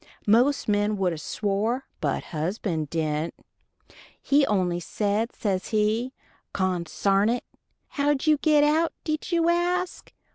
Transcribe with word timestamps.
Most 0.25 0.67
men 0.67 0.97
would 0.97 1.13
a 1.13 1.17
swore, 1.19 1.85
but 1.99 2.23
husband 2.33 2.89
dident. 2.89 3.33
He 4.19 4.47
only 4.47 4.79
said, 4.79 5.31
says 5.31 5.67
he, 5.67 6.11
"Consarn 6.55 7.29
it." 7.29 7.43
How 7.89 8.15
did 8.15 8.25
we 8.25 8.37
get 8.37 8.63
out, 8.63 8.93
did 9.03 9.31
you 9.31 9.47
ask? 9.47 10.11